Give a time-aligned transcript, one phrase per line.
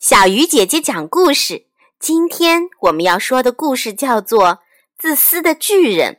[0.00, 1.66] 小鱼姐姐讲故事。
[1.98, 4.46] 今天我们要说的故事叫做
[4.96, 6.14] 《自私的巨人》。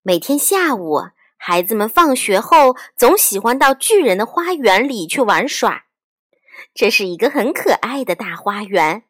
[0.00, 1.02] 每天下午，
[1.36, 5.84] 孩子们放学后总喜欢到巨人的花园里去玩耍。
[6.72, 9.02] 这是一个很可爱的大花园，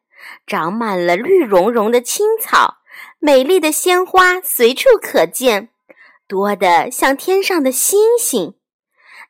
[0.45, 2.79] 长满了绿茸茸的青草，
[3.19, 5.69] 美丽的鲜花随处可见，
[6.27, 8.55] 多得像天上的星星。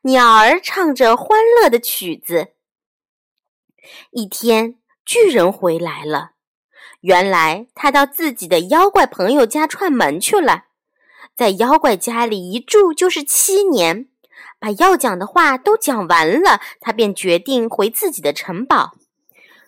[0.01, 2.52] 鸟儿唱着欢乐的曲子。
[4.11, 6.31] 一天，巨人回来了。
[7.01, 10.65] 原来他到自己的妖怪朋友家串门去了，
[11.35, 14.07] 在妖怪家里一住就是七年，
[14.59, 18.93] 把要讲的话都讲完了，他便决定回自己的城堡。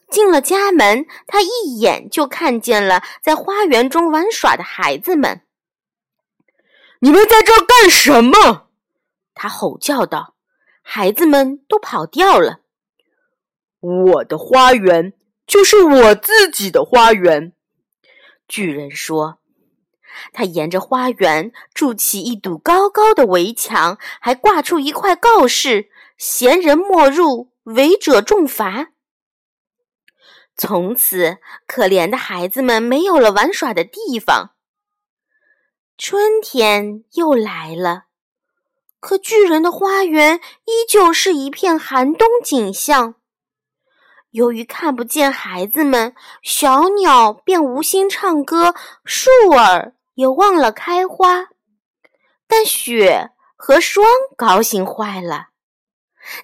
[0.10, 5.42] 进了家门，他一眼就看见了在花园中玩耍的孩子们。
[7.02, 8.68] “你们在这干什么？”
[9.36, 10.36] 他吼叫道。
[10.88, 12.60] 孩子们都跑掉了。
[13.86, 15.14] 我的花园
[15.46, 17.54] 就是我自己的花园，
[18.48, 19.40] 巨人说。
[20.32, 28.92] 他沿着花园筑起一堵高高的围墙，还挂出一块告示：“闲人莫入，违者重罚。”
[30.56, 34.52] 从此，可怜的孩子们没有了玩耍的地方。
[35.98, 38.06] 春天又来了，
[39.02, 43.16] 可巨人的花园依旧是一片寒冬景象。
[44.36, 51.48] 由于看不见孩子们，小鸟便无心唱歌，树儿也忘了开花。
[52.46, 54.06] 但雪和霜
[54.36, 55.52] 高兴坏了，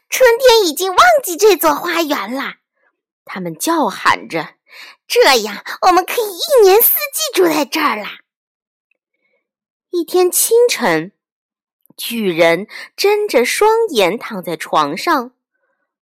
[0.10, 2.54] 春天已经忘记这座花园了。
[3.26, 4.56] 他们叫喊着
[5.06, 8.20] ：“这样，我们可以一年四季住在这儿啦。”
[9.92, 11.12] 一天清晨，
[11.98, 15.34] 巨人睁着双眼躺在床上，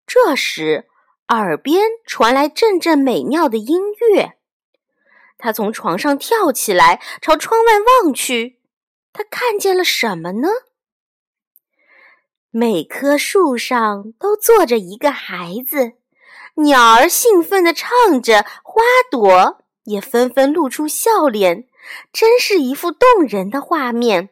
[0.06, 0.86] 这时。
[1.30, 3.80] 耳边传来阵阵美妙的音
[4.14, 4.34] 乐，
[5.38, 8.60] 他从床上跳起来，朝窗外望去。
[9.14, 10.48] 他看见了什么呢？
[12.52, 15.94] 每棵树上都坐着一个孩子，
[16.56, 18.82] 鸟儿兴奋地唱着，花
[19.12, 21.68] 朵也纷纷露出笑脸，
[22.12, 24.30] 真是一幅动人的画面。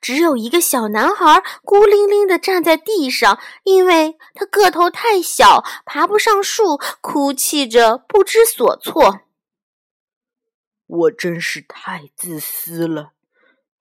[0.00, 9.20] 只有一个小男孩孤零零地站在地上，因为他个头太小，爬不上树，哭泣着不知所措。
[10.86, 13.12] 我真是太自私了，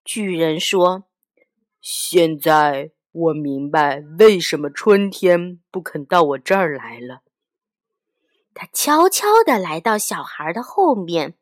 [0.03, 1.03] 巨人说。
[1.79, 7.21] 现在我明白为什么春天不肯到我这儿来了。
[8.55, 11.35] 他悄悄地来到小孩的后面。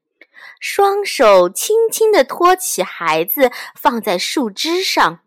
[0.60, 5.20] 双手轻轻地托起孩子，放在树枝上。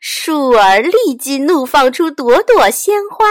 [0.00, 3.26] 树儿立即怒放出朵朵鲜花，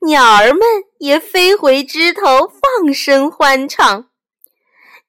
[0.00, 0.60] 鸟儿们
[0.98, 4.10] 也飞回枝头，放声欢唱。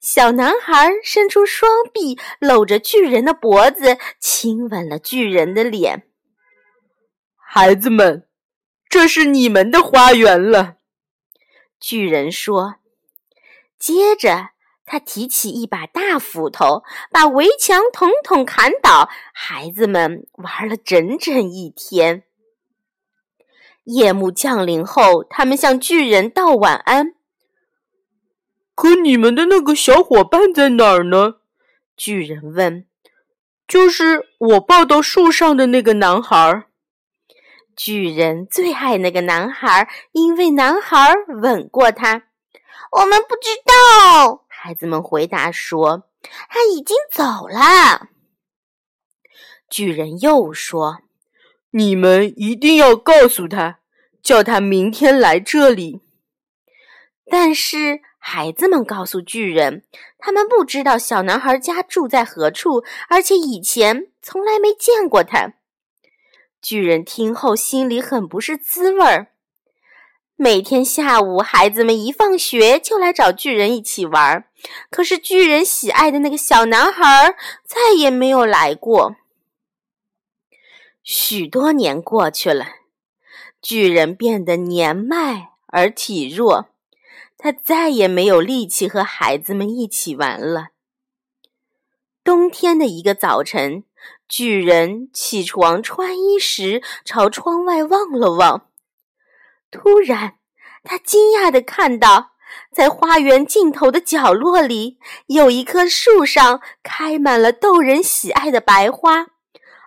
[0.00, 6.08] 小男孩伸出双臂，搂着巨人的脖子，亲吻了巨人的脸。
[7.36, 8.28] 孩子们，
[8.88, 10.76] 这是你们的花园了，
[11.80, 12.76] 巨人说。
[13.78, 14.50] 接着。
[14.88, 16.82] 他提起一把大斧头，
[17.12, 19.08] 把围墙统统砍倒。
[19.32, 22.24] 孩子们玩了整整一天。
[23.84, 27.14] 夜幕降临后，他们向巨人道晚安。
[28.74, 31.36] 可你们的那个小伙伴在哪儿呢？
[31.96, 32.86] 巨人问。
[33.66, 36.64] 就是我抱到树上的那个男孩。
[37.76, 42.22] 巨人最爱那个男孩，因为男孩吻过他。
[42.92, 44.46] 我们不知道。
[44.60, 46.08] 孩子们回答说
[46.50, 48.08] ：“他已经走了。”
[49.70, 51.02] 巨人又说
[51.70, 53.78] ：“你们一定要告诉他，
[54.20, 56.00] 叫他明天来这里。”
[57.30, 59.84] 但是孩子们告诉巨人，
[60.18, 65.52] 他们不知道小男孩家住在何处，而且以前从来没见过他。
[66.60, 69.28] 巨人听后心里很不是滋味儿。
[70.40, 74.44] 每天下午，孩子们一放学就来找巨人一起玩。
[74.88, 79.16] 可是巨人喜爱的那个小男孩再也没有来过。
[81.02, 82.66] 许多年过去了，
[83.60, 86.68] 巨人变得年迈而体弱，
[87.36, 90.68] 他再也没有力气和孩子们一起玩了。
[92.22, 93.82] 冬天的一个早晨，
[94.28, 98.67] 巨人起床穿衣时，朝窗外望了望。
[99.70, 100.34] 突然，
[100.82, 102.32] 他惊讶地看到，
[102.72, 109.26] 在花园尽头的角落里，有一棵树上开满了逗人喜爱的白花，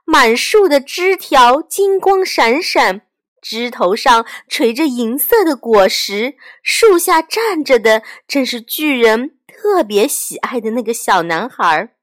[0.05, 3.01] 满树的枝条金光闪闪，
[3.41, 11.95] 枝头上垂着银色的果实，树下站着的正是巨人特别喜爱的那个小男孩。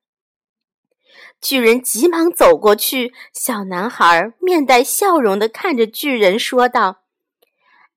[1.41, 7.03] 巨人急忙走过去，小男孩面带笑容地看着巨人，说道：“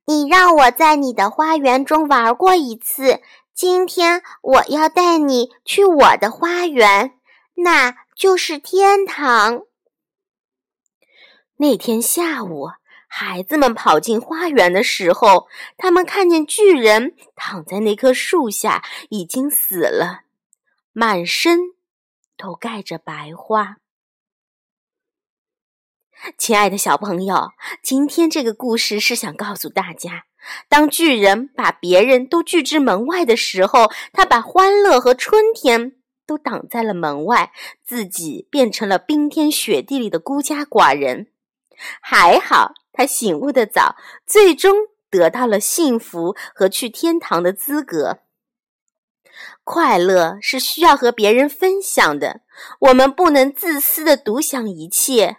[0.06, 3.21] 你让我在你的花园中玩过一次，
[3.53, 7.19] 今天我要带你去我的花园，
[7.56, 9.63] 那就是天堂。”
[11.57, 12.69] 那天下午，
[13.07, 20.21] 孩子们跑进花园的时候，他们看见巨人躺在那棵树下，已经死了，
[20.94, 21.59] 满身。
[22.38, 23.77] 都盖着白花。
[26.38, 27.51] 亲爱的小朋友，
[27.81, 30.25] 今天这个故事是想告诉大家：
[30.69, 35.94] 当巨人把别人都拒之门外的时候，他把欢乐和春天
[36.27, 37.51] 都挡在了门外，
[37.83, 41.27] 自己变成了冰天雪地里的孤家寡人。
[42.00, 43.95] 还好他醒悟的早，
[44.27, 44.75] 最终
[45.09, 48.19] 得到了幸福和去天堂的资格。
[49.63, 52.41] 快乐是需要和别人分享的，
[52.79, 55.38] 我们不能自私的独享一切，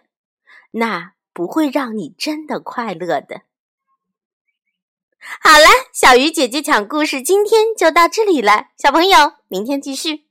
[0.72, 3.42] 那不会让你真的快乐的。
[5.40, 10.26] 好了，小鱼姐姐讲故事今天就到这里了，小朋友，明天继续。